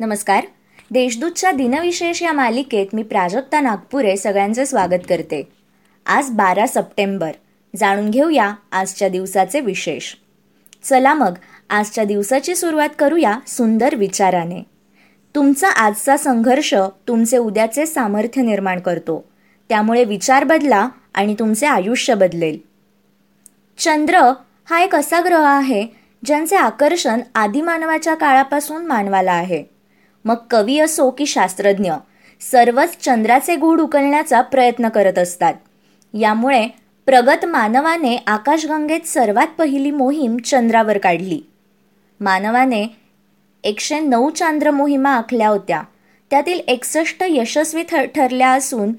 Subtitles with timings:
[0.00, 0.44] नमस्कार.
[0.90, 5.48] देशदूतच्या दिनविशेष या मालिकेत मी प्राजक्ता नागपुरे सगळ्यांचे स्वागत करते.
[6.06, 7.30] आज बारा सप्टेंबर.
[7.76, 10.14] जाणून घेऊया आजच्या दिवसाचे विशेष.
[10.82, 11.34] चला मग
[11.70, 14.62] आजच्या दिवसाची सुरुवात करूया सुंदर विचाराने.
[15.34, 16.74] तुमचा आजचा संघर्ष
[17.08, 19.24] तुमचे उद्याचे सामर्थ्य निर्माण करतो.
[19.68, 22.58] त्यामुळे विचार बदला आणि तुमचे आयुष्य बदलेल.
[23.78, 24.32] चंद्र
[24.70, 25.86] हा एक असा ग्रह आहे
[26.24, 29.75] ज्यांचे आकर्षण आदिमानवाच्या काळापासून मानवाला आहे.
[30.26, 31.92] मग कवी असो की शास्त्रज्ञ
[32.40, 35.54] सर्वच चंद्राचे गूढ उकलण्याचा प्रयत्न करत असतात.
[36.14, 36.68] यामुळे
[37.06, 41.40] प्रगत मानवाने आकाशगंगेत सर्वात पहिली मोहीम चंद्रावर काढली.
[42.20, 42.86] मानवाने
[43.64, 45.82] एकशे नऊ चांद्र मोहिमा आखल्या होत्या.
[46.30, 47.82] त्यातील एकसष्ट यशस्वी
[48.14, 48.92] ठरल्या असून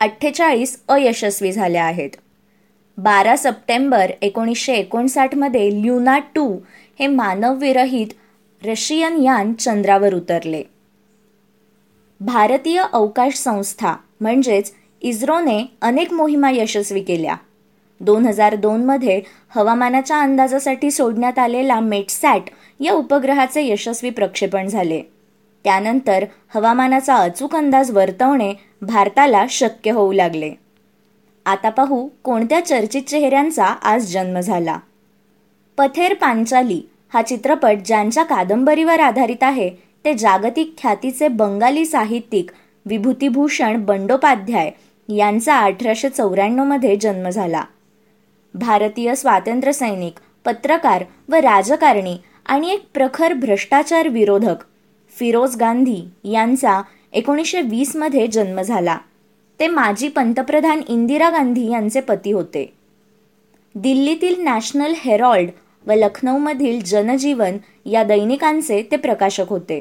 [0.00, 2.10] अठ्ठेचाळीस अयशस्वी झाल्या आहेत.
[2.98, 6.58] बारा सप्टेंबर एकोणीसशे एकोणसाठमध्ये ल्युना टू
[6.98, 8.06] हे मानवविरहित
[8.64, 10.62] रशियन यान चंद्रावर उतरले.
[12.20, 17.36] भारतीय अवकाश संस्था म्हणजेच इस्रोने अनेक मोहिमा यशस्वी केल्या.
[18.00, 19.22] दोन हजार दोनमध्ये
[19.54, 22.42] हवामानाच्या अंदाजासाठी सोडण्यात आलेला मेटसॅट
[22.80, 25.02] या उपग्रहाचे यशस्वी प्रक्षेपण झाले.
[25.64, 30.52] त्यानंतर हवामानाचा अचूक अंदाज वर्तवणे भारताला शक्य होऊ लागले.
[31.46, 34.78] आता पाहू कोणत्या चर्चित चेहऱ्यांचा आज जन्म झाला.
[35.78, 39.70] पथेर पांचाली हा चित्रपट ज्यांच्या कादंबरीवर आधारित आहे
[40.04, 42.50] ते जागतिक ख्यातीचे बंगाली साहित्यिक
[42.86, 44.70] विभूतीभूषण बंडोपाध्याय
[45.08, 47.64] यांचा अठराशे चौऱ्याण्णवमध्ये जन्म झाला.
[48.54, 52.16] भारतीय स्वातंत्र्यसैनिक पत्रकार व राजकारणी
[52.46, 54.56] आणि एक प्रखर भ्रष्टाचार विरोधक
[55.18, 58.98] फिरोज गांधी यांचा एकोणीसशे वीसमध्ये जन्म झाला.
[59.60, 62.72] ते माजी पंतप्रधान इंदिरा गांधी यांचे पती होते.
[63.74, 65.50] दिल्लीतील नॅशनल हेरॉल्ड
[65.86, 69.80] व लखनौमधील जनजीवन या दैनिकांचे ते प्रकाशक होते.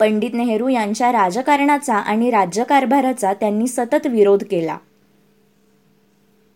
[0.00, 4.76] पंडित नेहरू यांच्या राजकारणाचा आणि राज्यकारभाराचा त्यांनी सतत विरोध केला.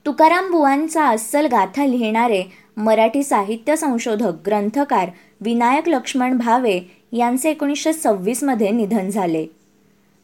[0.06, 2.42] तुकाराम बुवांचा अस्सल गाथा लिहिणारे
[2.76, 5.08] मराठी साहित्य संशोधक ग्रंथकार
[5.40, 6.80] विनायक लक्ष्मण भावे
[7.12, 9.46] यांचे एकोणीसशे सव्वीसमध्ये निधन झाले.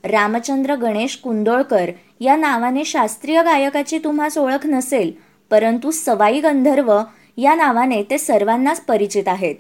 [0.05, 5.13] रामचंद्र गणेश कुंदोळकर या नावाने शास्त्रीय गायकाची तुम्हास ओळख नसेल
[5.51, 6.93] परंतु सवाई गंधर्व
[7.37, 9.55] या नावाने ते सर्वांनाच परिचित आहेत.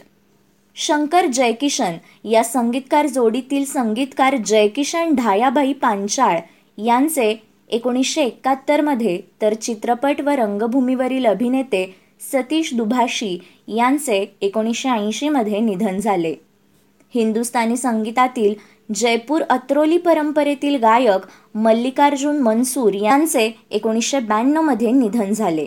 [0.77, 1.93] शंकर जयकिशन
[2.25, 6.39] या संगीतकार जोडीतील संगीतकार जयकिशन ढायाबाई पांचाळ
[6.79, 7.35] यांचे
[7.69, 11.97] एकोणीसशे एकाहत्तरमध्ये तर चित्रपट व रंगभूमीवरील अभिनेते
[12.33, 13.39] सतीश दुभाषी
[13.69, 16.35] यांचे एकोणीसशे ऐंशीमध्ये निधन झाले.
[17.15, 18.55] हिंदुस्थानी संगीतातील
[18.95, 25.67] जयपूर अत्रोली परंपरेतील गायक मल्लिकार्जुन मनसूर यांचे एकोणीसशे ब्याण्णवमध्ये निधन झाले.